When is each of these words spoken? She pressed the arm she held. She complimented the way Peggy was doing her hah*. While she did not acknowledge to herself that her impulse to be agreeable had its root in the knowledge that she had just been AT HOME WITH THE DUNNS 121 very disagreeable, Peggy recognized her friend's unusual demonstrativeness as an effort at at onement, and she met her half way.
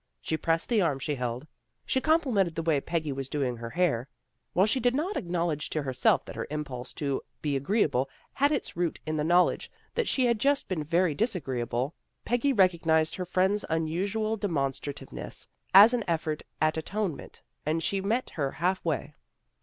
She 0.19 0.35
pressed 0.35 0.67
the 0.67 0.81
arm 0.81 0.97
she 0.97 1.13
held. 1.13 1.45
She 1.85 2.01
complimented 2.01 2.55
the 2.55 2.63
way 2.63 2.81
Peggy 2.81 3.11
was 3.11 3.29
doing 3.29 3.55
her 3.57 3.69
hah*. 3.69 4.05
While 4.53 4.65
she 4.65 4.79
did 4.79 4.95
not 4.95 5.15
acknowledge 5.15 5.69
to 5.69 5.83
herself 5.83 6.25
that 6.25 6.35
her 6.35 6.47
impulse 6.49 6.91
to 6.95 7.21
be 7.43 7.55
agreeable 7.55 8.09
had 8.33 8.51
its 8.51 8.75
root 8.75 8.99
in 9.05 9.15
the 9.17 9.23
knowledge 9.23 9.69
that 9.93 10.07
she 10.07 10.25
had 10.25 10.39
just 10.39 10.67
been 10.67 10.79
AT 10.79 10.89
HOME 10.89 10.89
WITH 10.89 10.89
THE 10.89 10.97
DUNNS 11.13 11.33
121 11.35 11.35
very 11.35 11.59
disagreeable, 11.61 11.95
Peggy 12.25 12.51
recognized 12.51 13.15
her 13.15 13.25
friend's 13.25 13.65
unusual 13.69 14.37
demonstrativeness 14.37 15.47
as 15.71 15.93
an 15.93 16.03
effort 16.07 16.41
at 16.59 16.79
at 16.79 16.85
onement, 16.95 17.43
and 17.67 17.83
she 17.83 18.01
met 18.01 18.31
her 18.31 18.53
half 18.53 18.83
way. 18.83 19.13